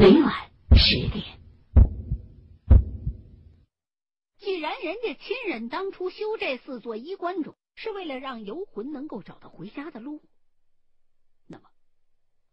[0.00, 1.38] 每晚十点。
[4.38, 10.22] 既然人家亲人当初修这四座衣冠冢是为了让游魂能够找到回家的路，
[11.46, 11.68] 那么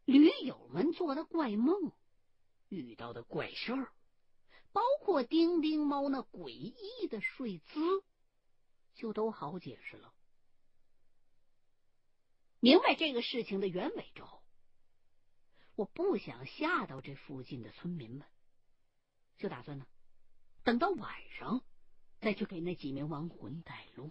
[0.04, 1.94] 驴友们做的怪梦、
[2.68, 3.94] 遇到的怪事儿，
[4.74, 7.80] 包括丁丁猫那诡异的睡姿，
[8.94, 10.12] 就都好解释了。
[12.60, 14.44] 明白这个事情的原委之后，
[15.78, 18.28] 我不想吓到这附近的村民们，
[19.38, 19.86] 就打算呢，
[20.64, 21.62] 等到晚上。
[22.20, 24.10] 再去给那几名亡魂带路。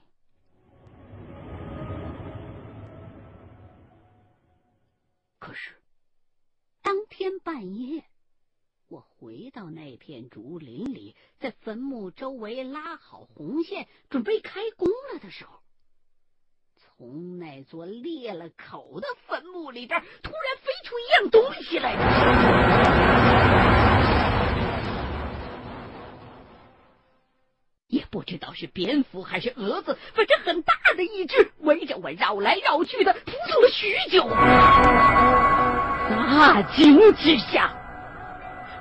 [5.40, 5.82] 可是，
[6.82, 8.04] 当天半夜，
[8.86, 15.60] 我回到那片竹林里，在坟墓周围拉好红线，准备开工了的时候，
[16.98, 21.92] 从那座裂了口的坟墓里边，突然飞出一样东西来。
[27.86, 34.26] 也不知道是蝙蝠还是蛾子，反正很大的一只，围着我绕来绕去的，扑腾了许久。
[36.08, 37.76] 大惊之下，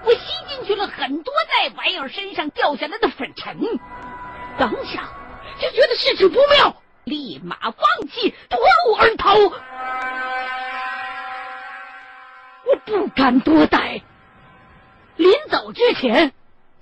[0.05, 3.59] 我吸进去了很多那玩意儿身上掉下来的粉尘，
[4.57, 5.09] 当下
[5.59, 9.35] 就觉得事情不妙，立马放弃夺路而逃。
[12.65, 14.01] 我不敢多待，
[15.15, 16.33] 临走之前。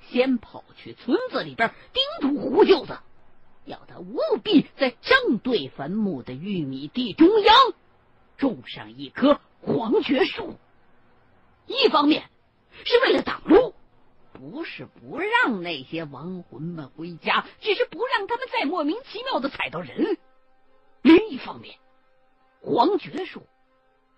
[0.10, 3.00] 先跑去村子里边叮嘱胡舅子，
[3.66, 7.56] 要他务必在正对坟墓的玉米地中央
[8.38, 10.58] 种上一棵黄桷树。
[11.66, 12.30] 一方面
[12.86, 13.74] 是为了挡路，
[14.34, 20.18] 不是不让那些亡魂们回家，只是不让他们再莫名其妙的踩到人。
[21.02, 21.78] 另一方面，
[22.62, 23.48] 黄桷树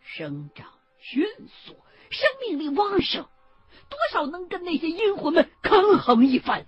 [0.02, 0.68] 生长
[1.00, 1.74] 迅速，
[2.10, 3.28] 生命力旺盛。
[3.90, 6.66] 多少能跟那些阴魂们抗衡一番？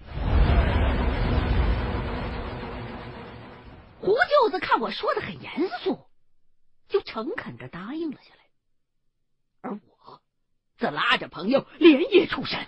[3.99, 5.99] 胡舅子看我说的很严肃，
[6.87, 8.41] 就诚恳的答应了下来。
[9.61, 10.21] 而我
[10.77, 12.67] 则拉着朋友连夜出山。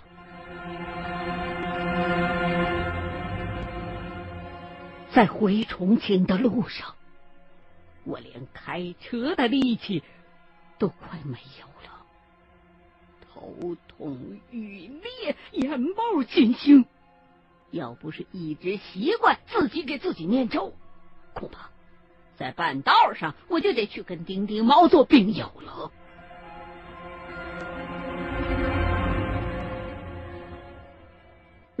[5.12, 6.94] 在回重庆的路上，
[8.04, 10.02] 我连开车的力气
[10.78, 12.06] 都快没有了。
[13.28, 16.86] 头痛欲裂，眼冒金星。
[17.70, 20.74] 要不是一直习惯自己给自己念咒，
[21.34, 21.70] 恐怕
[22.36, 25.92] 在半道上我就得去跟丁丁猫做病友了。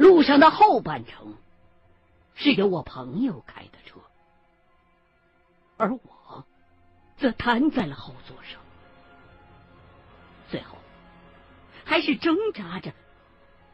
[0.00, 1.36] 路上的后半程
[2.34, 4.00] 是由我朋友开的车，
[5.76, 6.46] 而我
[7.18, 8.58] 则瘫在了后座上。
[10.48, 10.78] 最后。
[11.84, 12.92] 还是挣扎着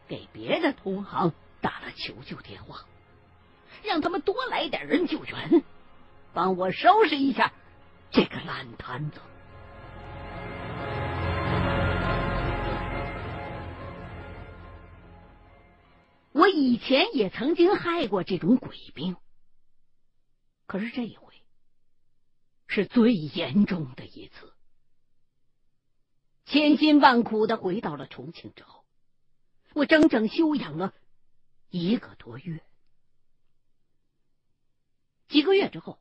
[0.08, 2.80] 给别的同行打了求救电话，
[3.84, 5.62] 让他们多来点人救援，
[6.32, 7.52] 帮我收拾一下
[8.10, 9.20] 这个烂摊子。
[16.46, 19.16] 我以前也曾经害过这种鬼病，
[20.66, 21.34] 可是这一回
[22.68, 24.54] 是最严重的一次。
[26.44, 28.84] 千辛万苦的回到了重庆之后，
[29.74, 30.94] 我整整休养了
[31.68, 32.64] 一个多月。
[35.26, 35.98] 几个月之后，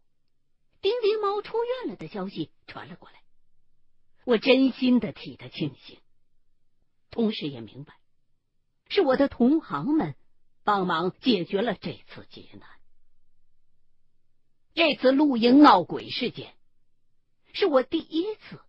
[0.80, 3.24] 丁丁猫出院了的消息传了过来，
[4.26, 6.00] 我真心的替他庆幸，
[7.10, 7.96] 同时也明白
[8.90, 10.16] 是我的同行们
[10.66, 12.70] 帮忙解决了这次劫难。
[14.74, 16.54] 这次露营闹鬼事件
[17.54, 18.60] 是我第一次。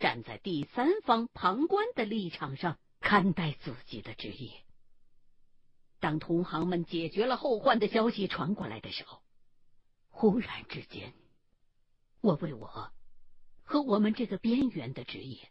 [0.00, 4.52] 站在第三方旁观的立场上看待自己的职业。
[5.98, 9.20] 当同行们解决了后患的消息传过来的时候，
[10.08, 11.12] 忽然之间，
[12.20, 12.92] 我为我
[13.64, 15.50] 和我们这个边缘的职业，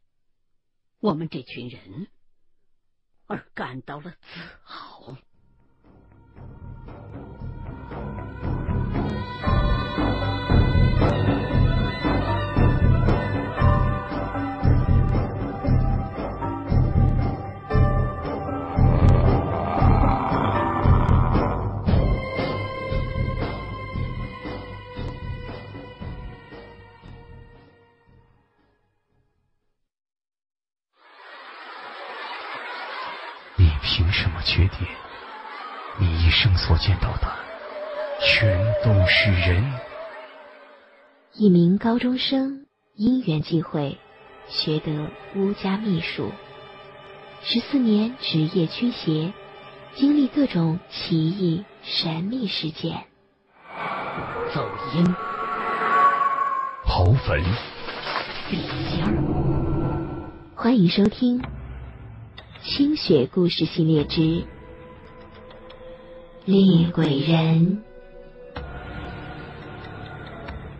[1.01, 2.07] 我们这群人
[3.25, 5.17] 而感到了自豪。
[39.07, 39.63] 是人？
[41.33, 42.65] 一名高中生
[42.95, 43.97] 因缘际会
[44.47, 46.31] 学得巫家秘术，
[47.41, 49.33] 十四年职业驱邪，
[49.95, 53.05] 经历各种奇异神秘事件。
[54.53, 55.05] 走阴，
[56.85, 57.41] 刨坟，
[58.49, 58.57] 笔
[58.89, 59.13] 仙儿，
[60.55, 61.39] 欢迎收听
[62.61, 64.43] 《清雪故事系列之
[66.45, 67.83] 厉鬼人》。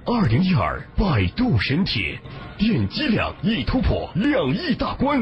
[0.10, 2.18] 二零一二百度神帖，
[2.58, 5.22] 点击量已突破两亿大关。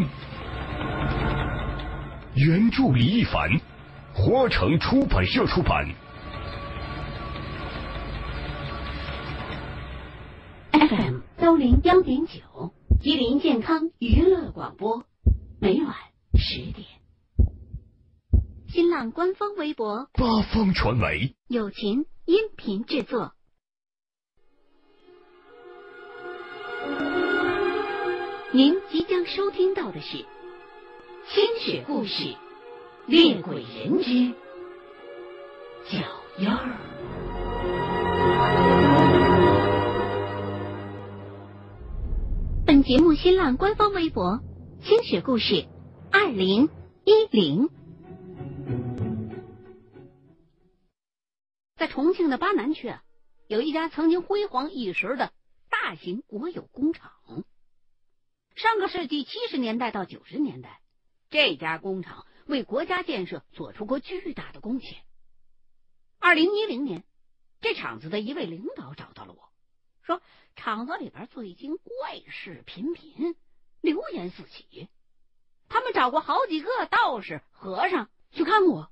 [2.35, 3.49] 原著李一凡，
[4.13, 5.89] 花城出版社出版。
[10.71, 12.71] FM 幺零幺点九，
[13.01, 15.03] 吉林健康娱乐广播，
[15.59, 15.95] 每晚
[16.35, 16.85] 十点。
[18.67, 23.31] 新浪官方微博八方传媒，友情音频制作。
[28.55, 30.17] 您即将收听到的是
[31.27, 32.23] 《清雪故事·
[33.05, 34.31] 猎鬼人之
[35.91, 35.97] 脚
[36.37, 36.77] 印儿》。
[42.65, 44.39] 本节目新浪官方微博
[44.87, 45.65] “清雪故事
[46.09, 46.69] 二零
[47.03, 47.69] 一零”。
[51.75, 53.03] 在重庆的巴南区啊，
[53.47, 55.33] 有一家曾经辉煌一时的
[55.69, 57.11] 大型国有工厂。
[58.55, 60.79] 上个世纪七十年代到九十年代，
[61.29, 65.03] 这家工厂为国家建设做出过巨大的贡献。
[66.19, 67.03] 二零一零年，
[67.59, 69.51] 这厂子的一位领导找到了我，
[70.03, 70.21] 说
[70.55, 73.35] 厂子里边最近怪事频频，
[73.81, 74.87] 流言四起。
[75.67, 78.89] 他们找过好几个道士、和尚去看过，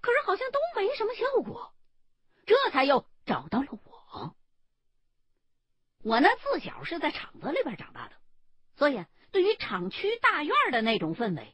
[0.00, 1.74] 可是好像都没什么效果，
[2.46, 4.36] 这才又找到了我。
[6.04, 8.14] 我呢，自小是在厂子里边长大的。
[8.78, 11.52] 所以，对于厂区大院的那种氛围，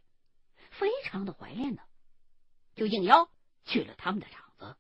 [0.73, 1.83] 非常的怀念呢，
[2.75, 3.31] 就应邀
[3.65, 4.77] 去了他们的厂子。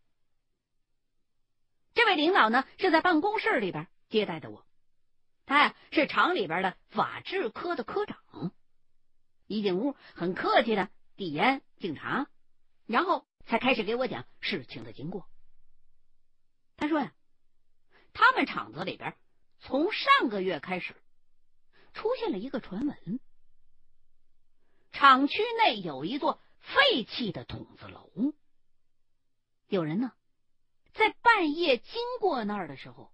[1.94, 4.66] 这位领导呢，是在办公室里边接待的我，
[5.46, 8.52] 他呀是厂里边的法制科的科长。
[9.46, 12.26] 一进屋，很客气的递烟敬茶，
[12.86, 15.26] 然后才开始给我讲事情的经过。
[16.76, 17.14] 他说呀，
[18.12, 19.16] 他们厂子里边
[19.60, 20.94] 从上个月开始。
[21.94, 23.20] 出现了一个传闻，
[24.92, 28.10] 厂区内有一座废弃的筒子楼。
[29.68, 30.12] 有人呢，
[30.92, 33.10] 在半夜经过那儿的时候，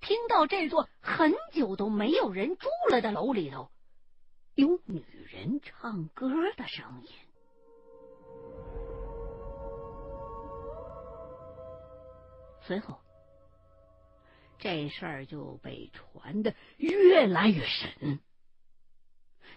[0.00, 3.70] 听到这座很久都没有人住了的楼里头
[4.54, 7.08] 有女人唱歌的声音。
[12.60, 13.03] 随后。
[14.58, 18.20] 这事儿就被传的越来越神，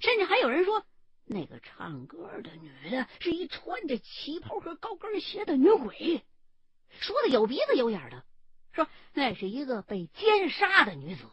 [0.01, 0.85] 甚至还有人说，
[1.25, 6.23] 那个唱歌的女的是一穿着旗袍和高跟鞋的女鬼，
[6.99, 8.25] 说的有鼻子有眼的，
[8.73, 11.23] 说那是一个被奸杀的女子，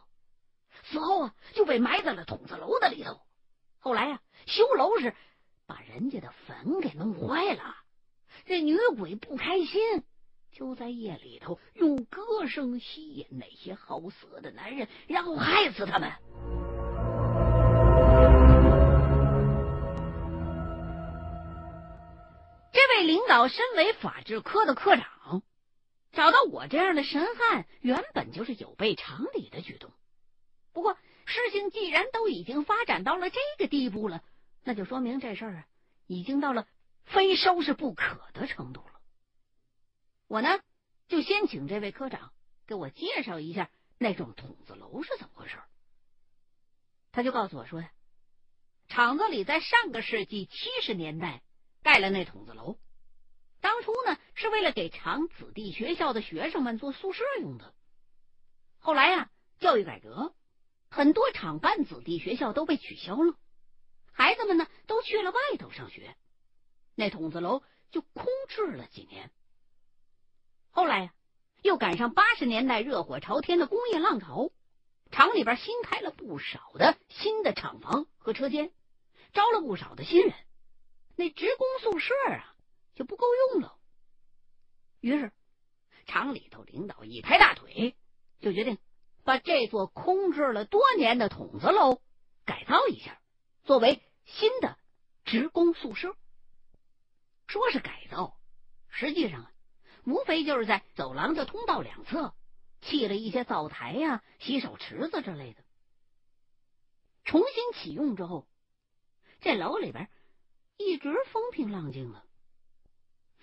[0.83, 3.21] 死后啊就被埋在了筒子楼的里头。
[3.79, 5.15] 后来呀、啊，修楼时
[5.65, 7.75] 把人家的坟给弄坏了，
[8.45, 10.03] 这女鬼不开心。
[10.55, 16.09] 就在夜里头用歌声吸引那些好色的男人，然后害死他们。
[22.71, 25.41] 这位领导身为法制科的科长，
[26.13, 29.91] 找到我这样的神汉，原本就是有悖常理的举动。
[30.71, 30.93] 不过
[31.25, 34.23] 事情既然都已经发展到了这个地步了，
[34.63, 35.65] 那就说明这事儿啊，
[36.07, 36.65] 已经到了
[37.03, 38.94] 非收拾不可的程度了。
[40.27, 40.59] 我呢，
[41.07, 42.33] 就先请这位科长
[42.65, 45.57] 给我介绍一下那幢筒子楼是怎么回事。
[47.11, 47.91] 他就告诉我说呀，
[48.87, 51.43] 厂子里在上个世纪七十年代
[51.83, 52.77] 盖了那筒子楼，
[53.61, 57.73] 当初呢是为了给厂子弟学校的学生们做宿舍用的。
[58.79, 60.33] 后来呀、啊，教育改革，
[60.89, 63.35] 很多厂办子弟学校都被取消了，
[64.11, 66.15] 孩子们呢都去了外头上学，
[66.95, 69.31] 那筒子楼就空置了几年。
[70.75, 71.15] 后来呀、啊，
[71.61, 74.51] 又赶上八十年代热火朝天的工业浪潮，
[75.09, 78.73] 厂里边新开了不少的新的厂房和车间，
[79.31, 80.33] 招了不少的新人，
[81.15, 82.53] 那职工宿舍啊
[82.93, 83.77] 就不够用了。
[84.99, 85.31] 于是，
[86.07, 87.95] 厂里头领导一拍大腿，
[88.41, 88.77] 就决定
[89.23, 92.01] 把这座空置了多年的筒子楼
[92.43, 93.17] 改造一下，
[93.63, 94.77] 作为新的
[95.23, 96.17] 职工宿舍。
[97.47, 98.35] 说是改造，
[98.89, 99.51] 实际上啊。
[100.05, 102.33] 无非就是在走廊的通道两侧
[102.81, 105.63] 砌了一些灶台呀、洗手池子之类的。
[107.23, 108.47] 重新启用之后，
[109.41, 110.07] 这楼里边
[110.77, 112.23] 一直风平浪静的，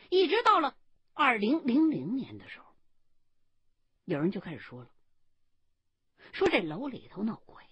[0.09, 0.77] 一直到了
[1.15, 2.67] 二零零零年的时候，
[4.05, 4.91] 有人就开始说了，
[6.33, 7.65] 说这楼里头闹鬼。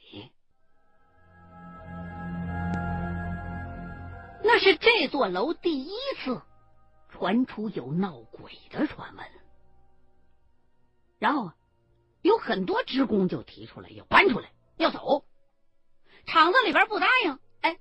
[4.43, 5.93] 那是这座楼第一
[6.25, 6.43] 次
[7.21, 9.27] 传出有闹鬼的传闻，
[11.19, 11.53] 然后
[12.23, 15.27] 有很多职工就提出来要搬出来要走，
[16.25, 17.79] 厂子里边不答应，哎，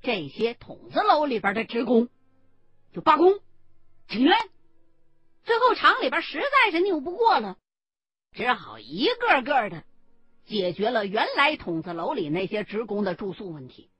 [0.00, 2.08] 这些筒子楼里边的职工
[2.90, 3.40] 就罢工
[4.08, 4.34] 请愿，
[5.44, 7.58] 最后厂里边实在是拗不过了，
[8.32, 9.84] 只好一个个的
[10.46, 13.90] 解决了原来筒子楼里那些职工的住宿问题。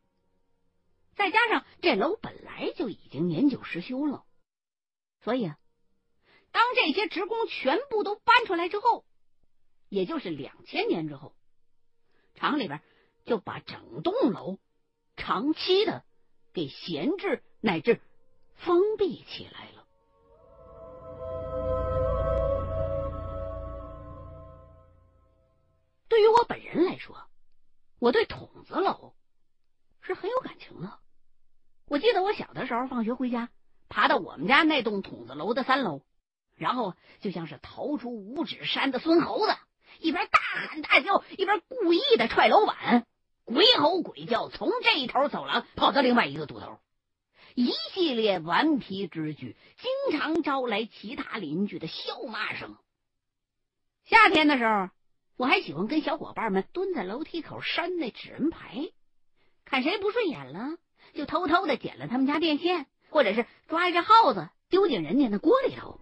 [1.14, 4.25] 再加上这楼本来就已经年久失修了，
[5.28, 5.58] 所以啊，
[6.52, 9.04] 当这些职工全部都搬出来之后，
[9.90, 11.37] 也就是两千年之后，
[12.35, 12.80] 厂里边
[13.26, 14.58] 就把整栋楼
[15.16, 16.02] 长期的
[16.54, 18.00] 给闲置乃至
[18.54, 19.87] 封闭起来了。
[26.08, 27.28] 对于我本人来说，
[27.99, 29.12] 我对筒子楼
[30.00, 30.99] 是很有感情的。
[31.85, 33.50] 我记得我小的时候，放学回家，
[33.88, 36.02] 爬到我们家那栋筒子楼的三楼，
[36.57, 39.57] 然后就像是逃出五指山的孙猴子，
[40.00, 43.07] 一边大喊大叫，一边故意的踹楼板，
[43.45, 46.78] 鬼吼鬼叫，从这一头走廊跑到另外一个堵头，
[47.54, 52.76] 一系列顽皮之举，经常招来其他邻居的笑骂声。
[54.04, 54.90] 夏天的时候，
[55.37, 58.90] 我还喜欢跟小伙伴们蹲在楼梯口扇那纸人牌，
[59.64, 60.76] 看谁不顺眼了。
[61.14, 66.00] 就偷偷的剪了他们家电线，或者是抓一只耗子丢进人家的锅里头。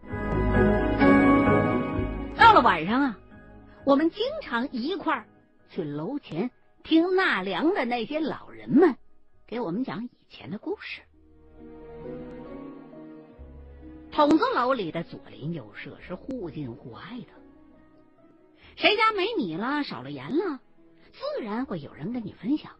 [2.36, 3.18] 到了晚上啊，
[3.84, 5.26] 我们经常一块儿
[5.70, 6.50] 去楼前
[6.82, 8.96] 听纳凉的那些老人们
[9.46, 11.02] 给我们讲以前的故事。
[14.12, 17.26] 筒子楼里的左邻右舍是互敬互爱的，
[18.76, 20.60] 谁家没米了、少了盐了，
[21.12, 22.72] 自然会有人跟你分享。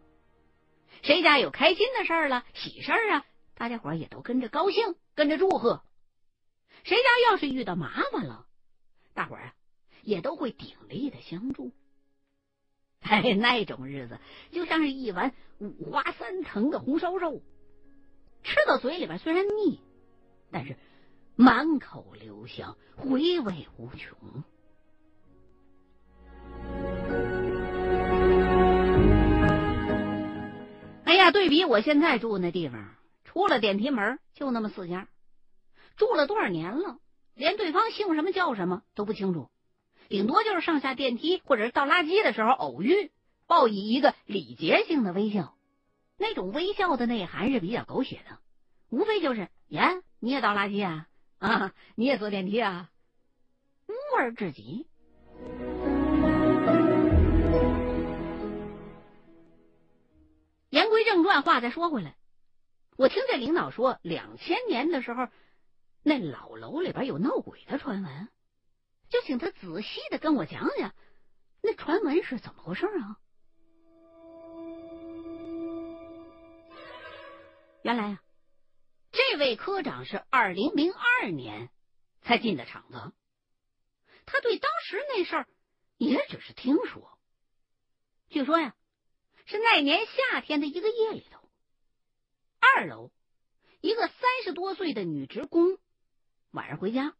[1.03, 3.25] 谁家有开心的事儿了、喜事儿啊，
[3.57, 5.83] 大家伙也都跟着高兴，跟着祝贺。
[6.83, 8.45] 谁家要是遇到麻烦了，
[9.13, 9.53] 大伙儿啊
[10.03, 11.71] 也都会鼎力的相助。
[13.01, 14.19] 哎，那种日子
[14.51, 17.41] 就像是一碗五花三层的红烧肉，
[18.43, 19.81] 吃到嘴里边虽然腻，
[20.51, 20.77] 但是
[21.35, 24.43] 满口留香，回味无穷。
[31.05, 32.95] 哎呀，对比我现在住那地方，
[33.27, 35.09] 出了电梯门就那么四家，
[35.97, 36.97] 住了多少年了，
[37.35, 39.49] 连对方姓什么叫什么都不清楚，
[40.07, 43.11] 顶多就是上下电梯或者是倒垃圾的时候偶遇，
[43.45, 45.55] 报以一个礼节性的微笑。
[46.17, 48.39] 那种微笑的内涵是比较狗血的，
[48.89, 51.07] 无非就是“呀，你也倒垃圾啊？
[51.37, 52.89] 啊，你也坐电梯啊？”
[53.87, 54.87] 无味至极。
[60.69, 62.15] 言归正传，话再说回来，
[62.97, 65.27] 我听这领导说，两千年的时候，
[66.01, 68.27] 那老楼里边有闹鬼的传闻，
[69.09, 70.95] 就请他仔细的跟我讲讲，
[71.61, 73.19] 那传闻是怎么回事啊？
[77.83, 78.23] 原来啊，
[79.11, 81.69] 这位科长是二零零二年
[82.23, 83.13] 才进的厂子，
[84.25, 85.47] 他对当时那事儿
[85.97, 87.19] 也只是听说，
[88.27, 88.73] 据说呀。
[89.49, 91.46] 是那年夏天的一个夜里头，
[92.59, 93.11] 二楼
[93.81, 95.77] 一个三十多岁的女职工
[96.51, 97.15] 晚上回家，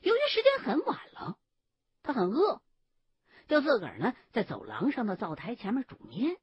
[0.00, 1.38] 由于时间很晚了，
[2.02, 2.62] 她很饿，
[3.48, 6.36] 就自个儿呢在走廊上的灶台前面煮面。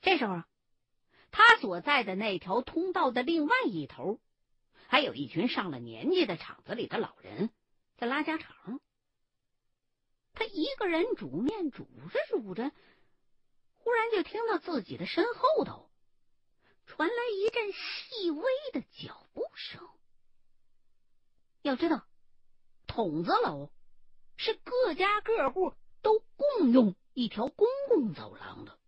[0.00, 0.48] 这时候啊，
[1.30, 4.20] 他所在的那条通道的另外一头，
[4.86, 7.50] 还有一群上了年纪的厂子里的老人
[7.96, 8.80] 在拉家常。
[10.32, 12.72] 他一个人煮面，煮着煮着。
[13.78, 15.90] 忽然就听到自己的身后头
[16.86, 19.88] 传来一阵细微的脚步声。
[21.62, 22.06] 要知道，
[22.86, 23.70] 筒子楼
[24.36, 28.78] 是各家各户都共用一条公共走廊的，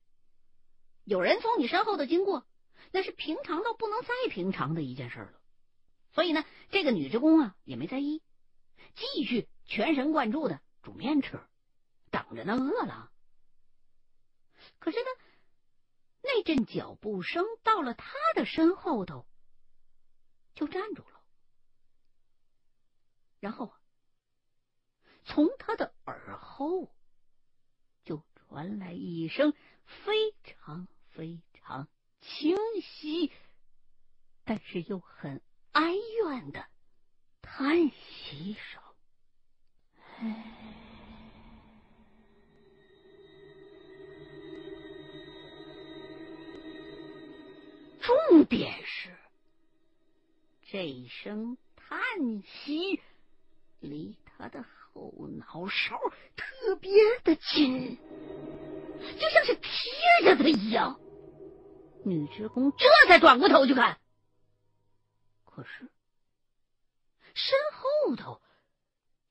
[1.05, 2.47] 有人从你身后的经过，
[2.93, 5.41] 那是平常到不能再平常的一件事了。
[6.13, 8.23] 所以呢，这个女职工啊也没在意，
[8.95, 11.41] 继续全神贯注的煮面吃，
[12.11, 13.11] 等着那饿了。
[14.79, 15.07] 可是呢，
[16.43, 19.27] 阵脚步声到了他的身后头，
[20.55, 21.21] 就站住了，
[23.41, 23.73] 然后
[25.25, 26.95] 从他的耳后
[28.05, 31.89] 就传来一声非常非常
[32.21, 33.33] 清晰
[34.45, 36.67] 但是又很哀怨的
[37.43, 38.83] 叹息声。
[48.47, 49.15] 便是，
[50.71, 51.99] 这一声叹
[52.43, 53.01] 息
[53.81, 55.99] 离他的后脑勺
[56.37, 56.91] 特别
[57.25, 57.99] 的近，
[59.19, 59.71] 就像是贴
[60.25, 60.99] 着他一样。
[62.05, 63.99] 女职工这才转过头去看，
[65.45, 65.91] 可是
[67.35, 68.41] 身后头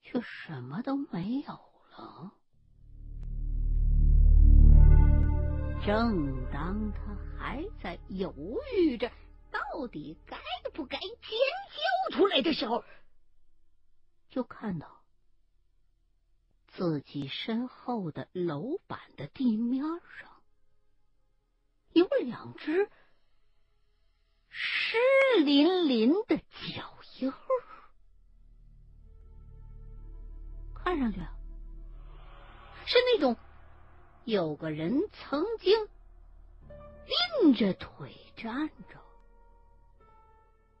[0.02, 1.52] 却什么都没有
[1.96, 2.32] 了。
[5.86, 7.05] 正当他
[7.46, 8.34] 还在犹
[8.74, 9.08] 豫着
[9.52, 10.36] 到底该
[10.74, 11.08] 不该尖
[12.10, 12.82] 叫出来的时候，
[14.30, 15.04] 就看到
[16.66, 20.42] 自己身后的楼板的地面上。
[21.92, 22.90] 有两只
[24.48, 24.96] 湿
[25.44, 27.32] 淋淋的脚印，
[30.74, 31.20] 看上去
[32.86, 33.36] 是那种
[34.24, 35.88] 有个人曾经
[37.06, 38.98] 拎着腿站着，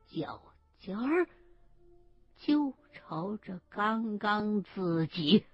[0.08, 0.42] 脚
[0.80, 1.26] 尖儿
[2.38, 5.44] 就朝着刚刚自己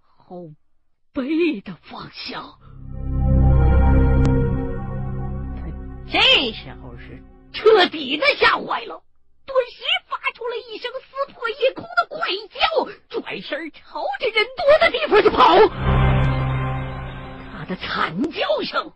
[0.00, 0.50] 后
[1.12, 2.58] 背的方向。
[6.10, 7.22] 这时候是
[7.54, 9.02] 彻底的吓坏了，
[9.46, 12.18] 顿时发出了一声撕破夜空的怪
[12.50, 12.60] 叫，
[13.08, 15.56] 转身朝着人多的地方就跑。
[17.50, 18.92] 他的惨叫声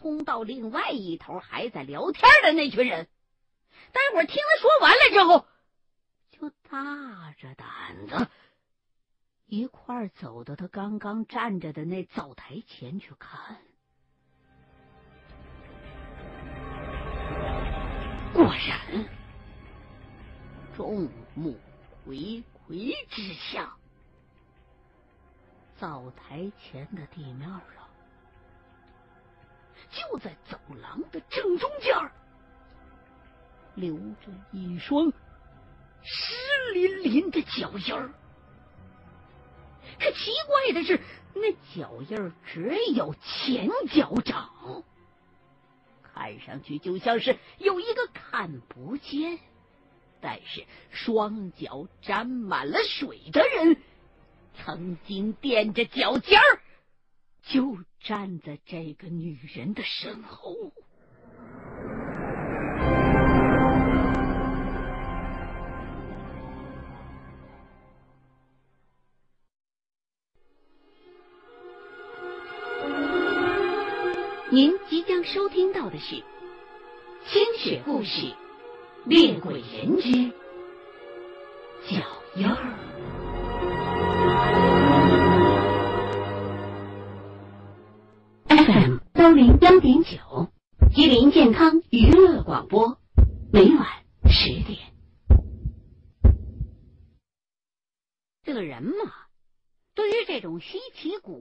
[0.00, 3.08] 通道另外一头还在聊天的那群人。
[3.90, 5.46] 待会儿听他说完了之后，
[6.30, 8.28] 就大着胆子
[9.46, 13.56] 一块走到他刚刚站着的那灶台前去看。
[18.34, 19.08] 果然，
[20.76, 21.58] 众目
[22.06, 23.74] 睽睽之下，
[25.76, 27.48] 灶台前的地面，
[29.90, 32.12] 就在走廊的正中间儿，
[33.74, 35.10] 留着一双
[36.02, 36.34] 湿
[36.74, 38.10] 淋淋的脚印儿。
[39.98, 41.00] 可奇怪的是，
[41.34, 44.84] 那脚印儿只有前脚长。
[46.02, 49.38] 看上去就像是有一个看不见，
[50.20, 53.76] 但是双脚沾满了水的人，
[54.56, 56.60] 曾经垫着脚尖儿，
[57.50, 60.54] 就站在这个女人的身后。
[74.50, 76.16] 您即将收听到的是
[77.30, 78.26] 《清雪故事·
[79.06, 80.30] 猎鬼人之
[81.86, 82.02] 脚
[82.34, 82.78] 印儿》。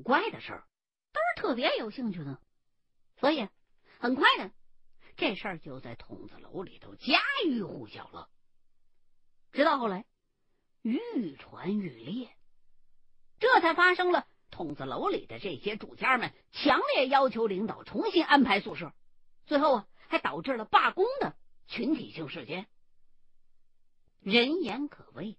[0.07, 0.63] 怪的事儿，
[1.11, 2.39] 都是特别有兴趣的。
[3.17, 3.49] 所以，
[3.99, 4.53] 很快呢，
[5.17, 8.29] 这事儿就在筒子楼里头家喻户晓了。
[9.51, 10.05] 直到后来，
[10.81, 12.33] 愈传愈烈，
[13.37, 18.93] 这才发生了筒子楼里的这些住家们强烈要求领导重新安排宿舍，
[19.45, 21.35] 最后啊，还导致了罢工的
[21.67, 22.65] 群体性事件。
[24.21, 25.37] 人言可畏，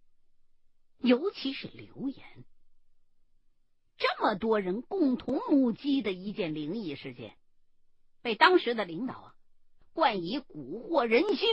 [0.98, 2.44] 尤其是流言，
[3.99, 7.37] 这么多人共同目击的一件灵异事件。
[8.23, 9.35] 被当时的领导啊
[9.93, 11.49] 冠以蛊惑人心，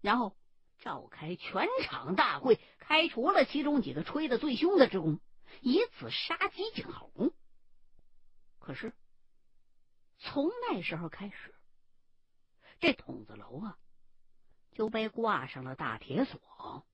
[0.00, 0.36] 然后
[0.80, 5.20] 召开全场大会，开除了其中几个吹的最凶的职工，
[5.60, 7.32] 以此杀鸡儆猴。
[8.60, 8.92] 可是
[10.18, 11.54] 从那时候开始，
[12.80, 13.78] 这筒子楼啊
[14.72, 16.86] 就被挂上了大铁锁，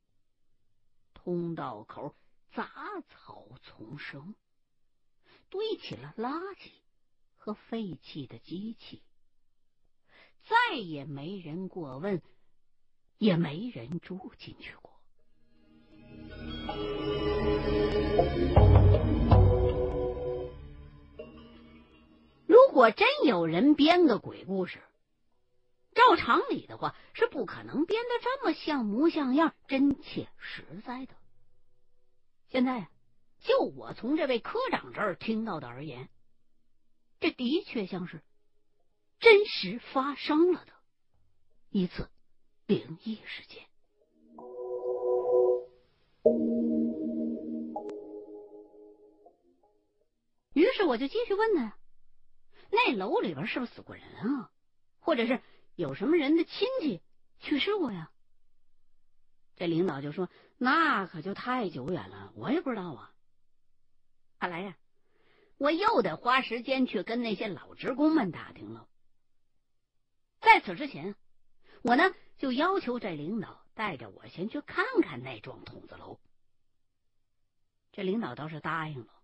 [1.15, 2.15] 通道口
[2.53, 2.71] 杂
[3.09, 4.35] 草丛生，
[5.55, 6.73] 堆起了垃圾。
[7.37, 9.03] 和废弃的机器，
[10.49, 12.23] 再也没人过问，
[13.19, 14.91] 也没人住进去过。
[22.47, 24.81] 如果真有人编个鬼故事，
[25.95, 31.15] 照常理的话，是不可能编的这么像模像样、真切实在的。
[32.49, 32.89] 现在，
[33.45, 36.09] 就我从这位科长这儿听到的而言。
[37.21, 38.23] 这的确像是
[39.21, 40.73] 真实发生了的，
[41.71, 42.11] 一次
[42.67, 43.63] 灵异事件。
[50.55, 51.77] 于是我就继续问他
[52.73, 54.51] ：“那楼里边是不是死过人啊？
[55.01, 55.43] 或者是
[55.75, 57.03] 有什么人的亲戚
[57.41, 58.11] 去世过呀？”
[59.57, 63.14] 这领导就说：“那可就太久远了，我也不知道啊。
[64.45, 64.77] 看来呀，
[65.57, 68.87] 我又得花时间去跟那些老职工们打听了。
[70.43, 71.15] 在此之前，
[71.81, 76.21] 我呢就要求这领导带着我先去看看那幢筒子楼。
[77.91, 79.15] 这领导倒是答应了。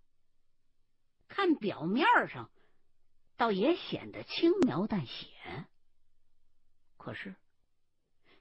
[1.29, 2.51] 看表面上，
[3.37, 5.29] 倒也显得轻描淡写，
[6.97, 7.35] 可是。”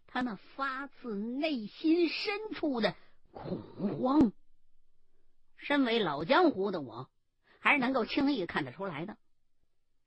[0.07, 2.95] 他那发自内心深处的
[3.33, 3.61] 恐
[3.99, 4.31] 慌，
[5.59, 7.09] 身为老江湖的我，
[7.59, 9.15] 还是能够轻易看得出来的。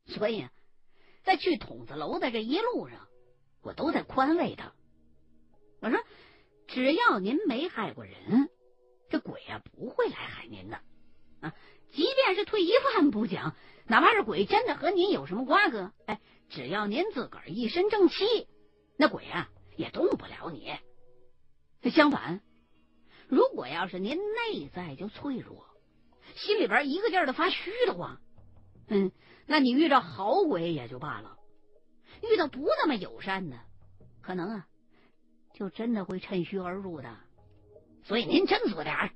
[0.06, 0.48] 所以，
[1.22, 3.08] 在去筒子楼的这一路上，
[3.62, 4.72] 我都在宽慰他。
[5.80, 5.98] 我说
[6.68, 8.50] ：“只要您没害过人，
[9.08, 10.80] 这鬼啊不会来害您的
[11.40, 11.54] 啊。
[11.92, 13.54] 即便是退一万步讲，
[13.86, 18.48] 哪怕是鬼真的和您有什么瓜葛，哎，只要您自个儿一身正气，
[18.96, 20.70] 那鬼啊。”也动不了你。
[21.90, 22.42] 相反，
[23.32, 25.64] 如果要是您内在就脆弱，
[26.36, 28.20] 心里边一个劲儿的发虚的话，
[28.88, 29.10] 嗯，
[29.46, 31.38] 那你遇到好鬼也就罢了，
[32.30, 33.58] 遇到不那么友善的，
[34.20, 34.66] 可能啊，
[35.54, 37.16] 就真的会趁虚而入的。
[38.04, 39.10] 所以您斟酌点儿。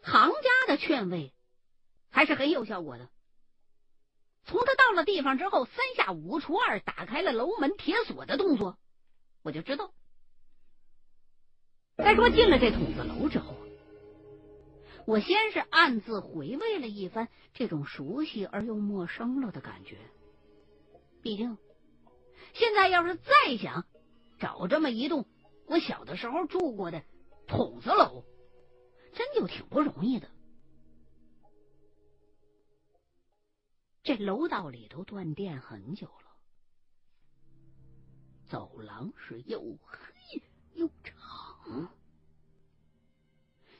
[0.00, 1.34] 行家的劝慰
[2.08, 3.10] 还是很有效果的。
[4.46, 8.78] 从他到了地方之后，三下五除二打开了楼门铁锁的动作，
[9.42, 9.92] 我就知道。
[12.04, 13.56] 再说进了这筒子楼之后，
[15.06, 19.96] 我先是暗自回味了一番这种熟悉而又陌生了的感觉。
[21.22, 21.56] 毕竟，
[22.52, 23.86] 现在要是再想
[24.38, 25.26] 找这么一栋
[25.64, 27.02] 我小的时候住过的
[27.46, 28.22] 筒子楼，
[29.14, 30.28] 真就挺不容易的。
[34.02, 36.36] 这楼道里头断电很久了，
[38.44, 40.42] 走廊是又黑
[40.74, 41.13] 又长，
[41.66, 41.88] 嗯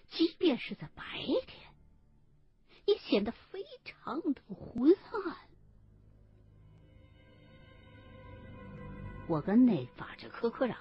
[0.09, 1.03] 即便是在白
[1.47, 1.73] 天，
[2.87, 4.95] 也显得非常的昏
[5.27, 5.37] 暗。
[9.27, 10.77] 我跟那法制科科长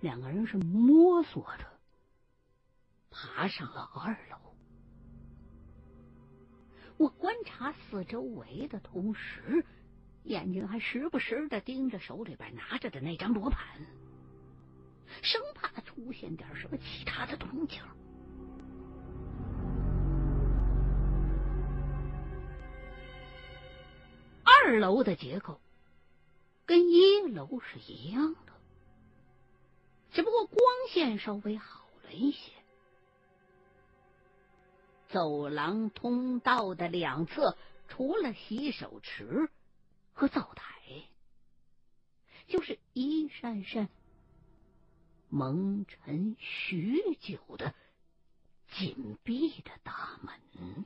[0.00, 1.66] 两个人是摸索着
[3.10, 4.36] 爬上了二楼。
[6.98, 9.64] 我观察四周围的同时，
[10.24, 13.86] 眼睛还时不时的盯着手里边拿着的那张罗盘，
[15.22, 17.82] 生怕出现点什么其他的动静。
[24.44, 25.60] 二楼的结构
[26.66, 28.52] 跟一楼是一样的，
[30.10, 30.58] 只不过光
[30.90, 32.52] 线稍微好了一些。
[35.08, 37.56] 走廊通道的两侧，
[37.88, 39.48] 除了洗手池
[40.12, 40.64] 和灶台，
[42.46, 43.88] 就是一扇扇
[45.28, 47.74] 蒙尘许久的
[48.68, 50.84] 紧闭的大门。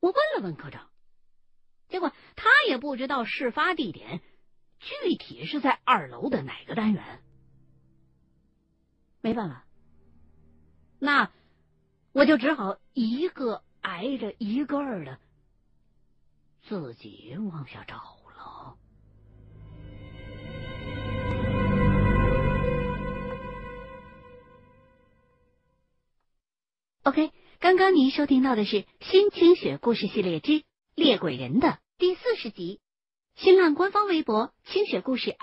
[0.00, 0.90] 我问了问科长，
[1.88, 4.20] 结果他也不知道事发地点
[4.78, 7.22] 具体是在二楼的哪个单元。
[9.22, 9.64] 没办法。
[10.98, 11.32] 那
[12.12, 15.18] 我就只好一个挨着一个的
[16.62, 17.98] 自己往下找
[27.06, 30.62] OK，刚刚您收听到的是《新清雪故事系列之
[30.94, 32.80] 猎鬼人》的第四十集。
[33.36, 35.36] 新浪官方微博：清雪故事爱。